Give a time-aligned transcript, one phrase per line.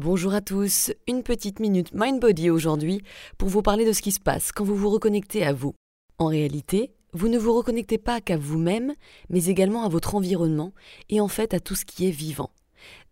[0.00, 3.02] Bonjour à tous, une petite minute Mind Body aujourd'hui
[3.36, 5.74] pour vous parler de ce qui se passe quand vous vous reconnectez à vous.
[6.18, 8.94] En réalité, vous ne vous reconnectez pas qu'à vous-même,
[9.28, 10.72] mais également à votre environnement
[11.08, 12.50] et en fait à tout ce qui est vivant.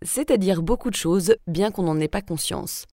[0.02, 2.86] C'est-à-dire beaucoup de choses, bien qu'on n'en ait pas conscience.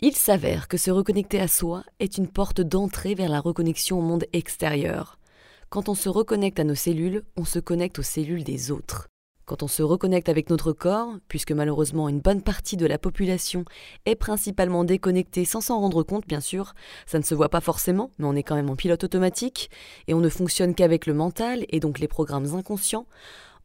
[0.00, 4.02] Il s'avère que se reconnecter à soi est une porte d'entrée vers la reconnexion au
[4.02, 5.20] monde extérieur.
[5.68, 9.06] Quand on se reconnecte à nos cellules, on se connecte aux cellules des autres.
[9.50, 13.64] Quand on se reconnecte avec notre corps, puisque malheureusement une bonne partie de la population
[14.06, 16.72] est principalement déconnectée sans s'en rendre compte bien sûr,
[17.04, 19.68] ça ne se voit pas forcément, mais on est quand même en pilote automatique,
[20.06, 23.06] et on ne fonctionne qu'avec le mental et donc les programmes inconscients,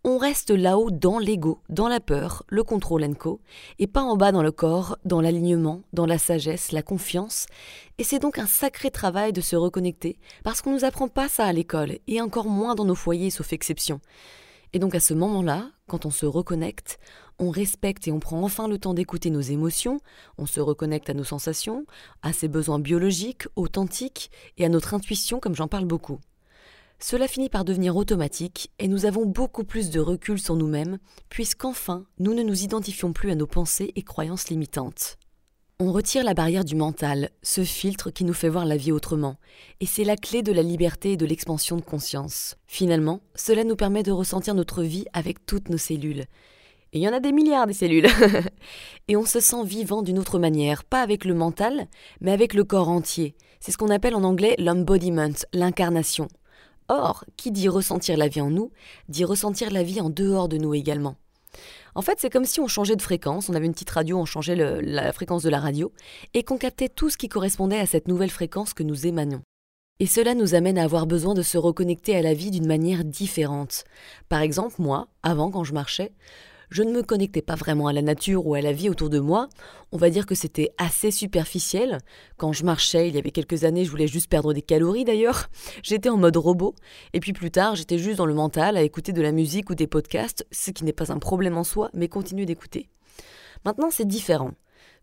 [0.04, 3.40] on reste là-haut dans l'ego, dans la peur, le contrôle co,
[3.78, 7.46] et pas en bas dans le corps, dans l'alignement, dans la sagesse, la confiance.
[8.00, 11.30] Et c'est donc un sacré travail de se reconnecter, parce qu'on ne nous apprend pas
[11.30, 14.02] ça à l'école, et encore moins dans nos foyers, sauf exception.
[14.74, 17.00] Et donc à ce moment-là, quand on se reconnecte,
[17.38, 20.00] on respecte et on prend enfin le temps d'écouter nos émotions,
[20.38, 21.86] on se reconnecte à nos sensations,
[22.22, 26.20] à ses besoins biologiques, authentiques et à notre intuition comme j'en parle beaucoup.
[27.00, 30.98] Cela finit par devenir automatique et nous avons beaucoup plus de recul sur nous-mêmes
[31.30, 35.18] puisqu'enfin nous ne nous identifions plus à nos pensées et croyances limitantes.
[35.82, 39.36] On retire la barrière du mental, ce filtre qui nous fait voir la vie autrement,
[39.82, 42.56] et c'est la clé de la liberté et de l'expansion de conscience.
[42.66, 46.28] Finalement, cela nous permet de ressentir notre vie avec toutes nos cellules.
[46.94, 48.08] Et il y en a des milliards des cellules.
[49.10, 51.88] et on se sent vivant d'une autre manière, pas avec le mental,
[52.22, 53.36] mais avec le corps entier.
[53.60, 56.30] C'est ce qu'on appelle en anglais l'embodiment, l'incarnation.
[56.88, 58.72] Or, qui dit ressentir la vie en nous,
[59.10, 61.18] dit ressentir la vie en dehors de nous également.
[61.96, 64.26] En fait, c'est comme si on changeait de fréquence, on avait une petite radio, on
[64.26, 65.94] changeait la fréquence de la radio,
[66.34, 69.42] et qu'on captait tout ce qui correspondait à cette nouvelle fréquence que nous émanons.
[70.02, 73.06] Et cela nous amène à avoir besoin de se reconnecter à la vie d'une manière
[73.06, 73.86] différente.
[74.28, 76.12] Par exemple, moi, avant, quand je marchais,
[76.70, 79.20] je ne me connectais pas vraiment à la nature ou à la vie autour de
[79.20, 79.50] moi.
[79.92, 82.00] On va dire que c'était assez superficiel.
[82.38, 85.50] Quand je marchais, il y avait quelques années, je voulais juste perdre des calories d'ailleurs.
[85.84, 86.76] J'étais en mode robot.
[87.14, 89.76] Et puis plus tard, j'étais juste dans le mental à écouter de la musique ou
[89.76, 92.90] des podcasts, ce qui n'est pas un problème en soi, mais continuer d'écouter.
[93.64, 94.52] Maintenant, c'est différent.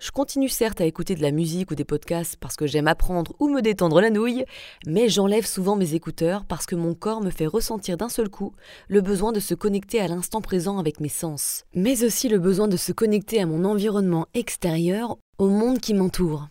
[0.02, 3.36] Je continue certes à écouter de la musique ou des podcasts parce que j'aime apprendre
[3.38, 4.44] ou me détendre la nouille,
[4.84, 8.52] mais j'enlève souvent mes écouteurs parce que mon corps me fait ressentir d'un seul coup
[8.88, 12.66] le besoin de se connecter à l'instant présent avec mes sens, mais aussi le besoin
[12.66, 16.48] de se connecter à mon environnement extérieur, au monde qui m'entoure.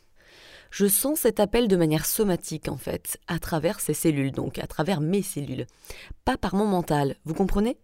[0.69, 4.67] Je sens cet appel de manière somatique en fait, à travers ces cellules donc, à
[4.67, 5.67] travers mes cellules,
[6.23, 7.77] pas par mon mental, vous comprenez?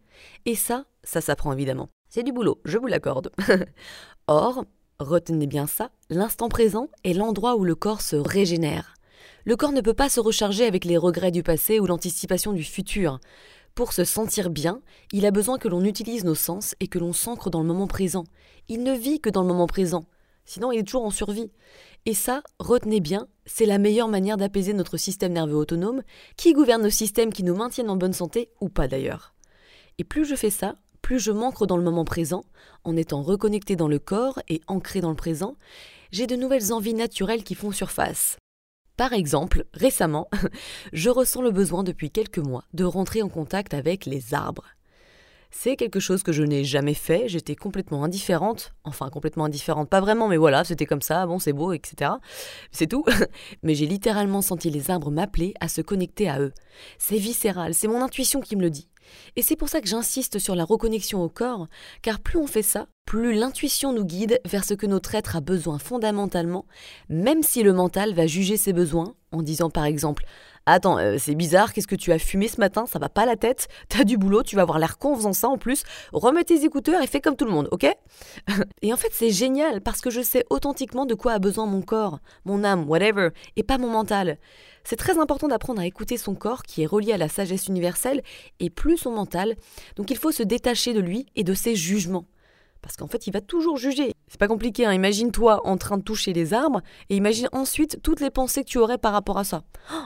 [0.46, 1.90] Et ça, ça s'apprend évidemment.
[2.08, 3.32] C'est du boulot, je vous l'accorde.
[4.28, 4.64] Or,
[5.00, 8.96] Retenez bien ça, l'instant présent est l'endroit où le corps se régénère.
[9.46, 12.64] Le corps ne peut pas se recharger avec les regrets du passé ou l'anticipation du
[12.64, 13.20] futur.
[13.76, 14.82] Pour se sentir bien,
[15.12, 17.86] il a besoin que l'on utilise nos sens et que l'on s'ancre dans le moment
[17.86, 18.24] présent.
[18.70, 20.06] Il ne vit que dans le moment présent.
[20.46, 21.52] Sinon, il est toujours en survie.
[22.08, 26.02] Et ça, retenez bien, c'est la meilleure manière d'apaiser notre système nerveux autonome,
[26.38, 29.36] qui gouverne nos systèmes qui nous maintiennent en bonne santé ou pas d'ailleurs.
[30.00, 30.76] Et plus je fais ça,
[31.08, 32.44] plus je m'ancre dans le moment présent,
[32.84, 35.56] en étant reconnecté dans le corps et ancré dans le présent,
[36.12, 38.36] j'ai de nouvelles envies naturelles qui font surface.
[38.98, 40.30] Par exemple, récemment,
[40.92, 44.66] je ressens le besoin depuis quelques mois de rentrer en contact avec les arbres.
[45.50, 50.02] C'est quelque chose que je n'ai jamais fait, j'étais complètement indifférente, enfin complètement indifférente, pas
[50.02, 52.12] vraiment, mais voilà, c'était comme ça, bon c'est beau, etc.
[52.72, 53.06] C'est tout.
[53.64, 56.52] Mais j'ai littéralement senti les arbres m'appeler à se connecter à eux.
[56.98, 58.90] C'est viscéral, c'est mon intuition qui me le dit.
[59.36, 61.68] Et c'est pour ça que j'insiste sur la reconnexion au corps,
[62.02, 65.42] car plus on fait ça, plus l'intuition nous guide vers ce que notre être a
[65.42, 66.66] besoin fondamentalement,
[67.08, 70.26] même si le mental va juger ses besoins, en disant par exemple
[70.66, 72.86] Attends, euh, c'est bizarre, qu'est-ce que tu as fumé ce matin?
[72.86, 75.48] Ça va pas la tête T'as du boulot, tu vas avoir l'air con en ça
[75.48, 75.84] en plus.
[76.12, 77.88] Remets tes écouteurs et fais comme tout le monde, ok?
[78.82, 81.82] Et en fait, c'est génial parce que je sais authentiquement de quoi a besoin mon
[81.82, 84.38] corps, mon âme, whatever, et pas mon mental.
[84.84, 88.22] C'est très important d'apprendre à écouter son corps qui est relié à la sagesse universelle
[88.60, 89.56] et plus son mental.
[89.96, 92.26] Donc il faut se détacher de lui et de ses jugements.
[92.82, 94.14] Parce qu'en fait, il va toujours juger.
[94.28, 94.94] C'est pas compliqué, hein.
[94.94, 98.78] imagine-toi en train de toucher les arbres et imagine ensuite toutes les pensées que tu
[98.78, 99.64] aurais par rapport à ça.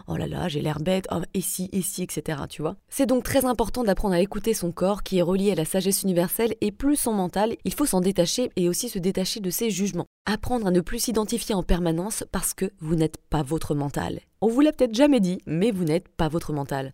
[0.07, 2.44] Oh là là, j'ai l'air bête, oh, et si, et si, etc.
[2.50, 5.56] Tu vois C'est donc très important d'apprendre à écouter son corps qui est relié à
[5.56, 9.39] la sagesse universelle et plus son mental, il faut s'en détacher et aussi se détacher
[9.39, 10.06] de ses jugements.
[10.25, 14.19] Apprendre à ne plus s'identifier en permanence parce que vous n'êtes pas votre mental.
[14.41, 16.94] On vous l'a peut-être jamais dit, mais vous n'êtes pas votre mental.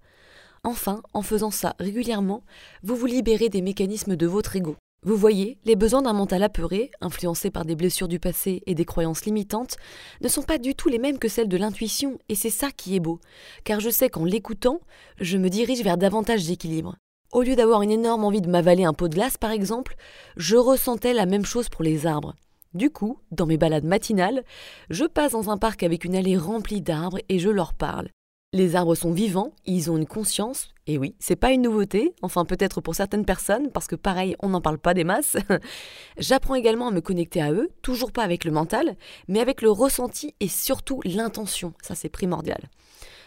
[0.63, 2.43] Enfin, en faisant ça régulièrement,
[2.83, 4.75] vous vous libérez des mécanismes de votre ego.
[5.03, 8.83] Vous voyez, les besoins d'un mental apeuré, influencé par des blessures du passé et des
[8.83, 9.77] croyances limitantes,
[10.21, 12.95] ne sont pas du tout les mêmes que celles de l'intuition, et c'est ça qui
[12.95, 13.19] est beau,
[13.63, 14.81] car je sais qu'en l'écoutant,
[15.21, 16.95] je me dirige vers davantage d'équilibre.
[17.31, 19.95] Au lieu d'avoir une énorme envie de m'avaler un pot de glace, par exemple,
[20.35, 22.33] je ressentais la même chose pour les arbres.
[22.73, 24.43] Du coup, dans mes balades matinales,
[24.89, 28.09] je passe dans un parc avec une allée remplie d'arbres et je leur parle.
[28.57, 32.43] Les arbres sont vivants, ils ont une conscience, et oui, c'est pas une nouveauté, enfin
[32.43, 35.37] peut-être pour certaines personnes, parce que pareil, on n'en parle pas des masses.
[36.17, 38.95] J'apprends également à me connecter à eux, toujours pas avec le mental,
[39.27, 42.71] mais avec le ressenti et surtout l'intention, ça c'est primordial.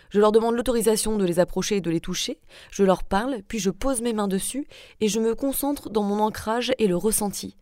[0.09, 2.41] Je leur demande l'autorisation de les approcher et de les toucher,
[2.73, 4.67] je leur parle, puis je pose mes mains dessus,
[5.01, 7.57] et je me concentre dans mon ancrage et le ressenti.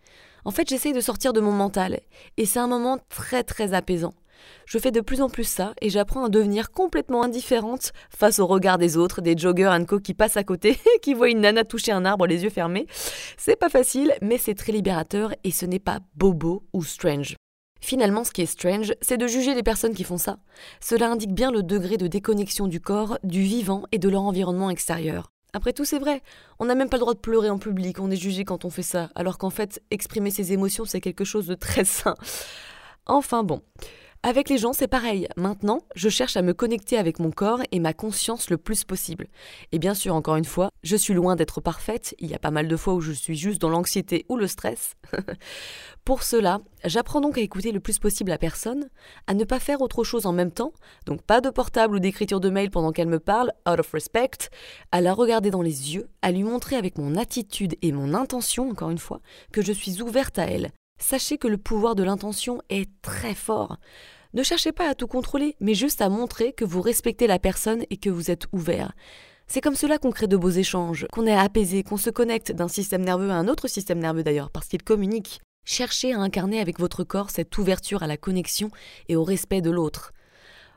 [0.46, 2.00] En fait, j'essaye de sortir de mon mental,
[2.38, 4.14] et c'est un moment très très apaisant.
[4.66, 8.46] Je fais de plus en plus ça et j'apprends à devenir complètement indifférente face au
[8.46, 11.64] regard des autres, des joggers and co qui passent à côté qui voient une nana
[11.64, 12.86] toucher un arbre les yeux fermés.
[13.36, 17.36] C'est pas facile, mais c'est très libérateur et ce n'est pas bobo ou strange.
[17.80, 20.38] Finalement, ce qui est strange, c'est de juger les personnes qui font ça.
[20.80, 24.70] Cela indique bien le degré de déconnexion du corps, du vivant et de leur environnement
[24.70, 25.30] extérieur.
[25.54, 26.22] Après tout, c'est vrai,
[26.58, 28.70] on n'a même pas le droit de pleurer en public, on est jugé quand on
[28.70, 32.14] fait ça, alors qu'en fait, exprimer ses émotions, c'est quelque chose de très sain.
[33.06, 33.62] Enfin bon.
[34.24, 35.28] Avec les gens, c'est pareil.
[35.36, 39.28] Maintenant, je cherche à me connecter avec mon corps et ma conscience le plus possible.
[39.70, 42.16] Et bien sûr, encore une fois, je suis loin d'être parfaite.
[42.18, 44.48] Il y a pas mal de fois où je suis juste dans l'anxiété ou le
[44.48, 44.94] stress.
[46.04, 48.88] Pour cela, j'apprends donc à écouter le plus possible la personne,
[49.28, 50.72] à ne pas faire autre chose en même temps,
[51.06, 54.50] donc pas de portable ou d'écriture de mail pendant qu'elle me parle, out of respect,
[54.90, 58.70] à la regarder dans les yeux, à lui montrer avec mon attitude et mon intention,
[58.70, 59.20] encore une fois,
[59.52, 63.78] que je suis ouverte à elle, Sachez que le pouvoir de l'intention est très fort.
[64.34, 67.84] Ne cherchez pas à tout contrôler, mais juste à montrer que vous respectez la personne
[67.90, 68.92] et que vous êtes ouvert.
[69.46, 72.68] C'est comme cela qu'on crée de beaux échanges, qu'on est apaisé, qu'on se connecte d'un
[72.68, 75.40] système nerveux à un autre système nerveux d'ailleurs, parce qu'ils communiquent.
[75.64, 78.70] Cherchez à incarner avec votre corps cette ouverture à la connexion
[79.08, 80.12] et au respect de l'autre.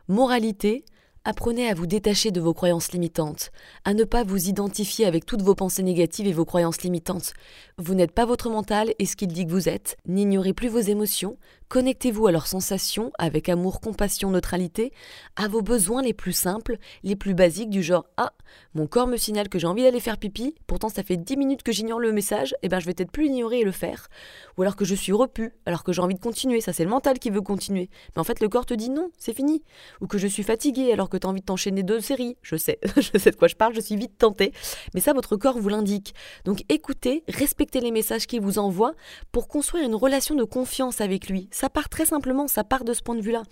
[0.08, 0.86] Moralité,
[1.24, 3.52] Apprenez à vous détacher de vos croyances limitantes,
[3.86, 7.34] à ne pas vous identifier avec toutes vos pensées négatives et vos croyances limitantes.
[7.78, 9.98] Vous n'êtes pas votre mental et ce qu'il dit que vous êtes.
[10.08, 11.38] N'ignorez plus vos émotions,
[11.72, 14.92] connectez-vous à leurs sensations avec amour, compassion, neutralité,
[15.38, 18.34] à vos besoins les plus simples, les plus basiques du genre Ah,
[18.74, 21.64] mon corps me signale que j'ai envie d'aller faire pipi, pourtant ça fait 10 minutes
[21.64, 24.10] que j'ignore le message, et eh ben je vais peut-être plus l'ignorer et le faire.
[24.58, 26.90] Ou alors que je suis repu, alors que j'ai envie de continuer, ça c'est le
[26.90, 27.90] mental qui veut continuer.
[28.16, 29.64] Mais en fait le corps te dit non, c'est fini.
[30.02, 32.36] Ou que je suis fatigué alors que tu as envie de t'enchaîner deux séries.
[32.42, 34.52] Je sais, je sais de quoi je parle, je suis vite tentée.
[34.94, 36.14] Mais ça, votre corps vous l'indique.
[36.44, 38.94] Donc écoutez, respectez les messages qu'il vous envoie
[39.32, 41.48] pour construire une relation de confiance avec lui.
[41.62, 43.44] Ça part très simplement, ça part de ce point de vue-là.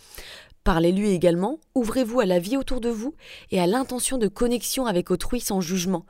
[0.63, 3.13] Parlez-lui également, ouvrez-vous à la vie autour de vous
[3.51, 6.07] et à l'intention de connexion avec autrui sans jugement.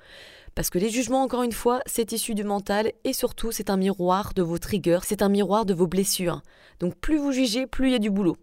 [0.55, 3.75] Parce que les jugements, encore une fois, c'est issu du mental et surtout c'est un
[3.75, 6.41] miroir de vos triggers, c'est un miroir de vos blessures.
[6.79, 8.37] Donc plus vous jugez, plus il y a du boulot.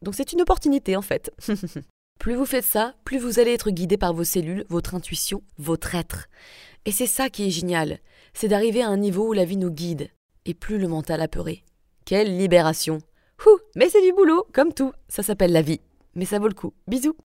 [0.00, 1.32] Donc c'est une opportunité en fait.
[2.20, 5.94] Plus vous faites ça, plus vous allez être guidé par vos cellules, votre intuition, votre
[5.94, 6.26] être.
[6.84, 8.00] Et c'est ça qui est génial,
[8.34, 10.10] c'est d'arriver à un niveau où la vie nous guide,
[10.44, 11.62] et plus le mental apeuré.
[12.08, 13.00] Quelle libération
[13.46, 15.82] Ouh, mais c'est du boulot, comme tout, ça s'appelle la vie.
[16.14, 16.72] Mais ça vaut le coup.
[16.86, 17.14] Bisous